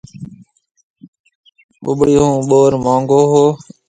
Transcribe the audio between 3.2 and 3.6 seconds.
ھو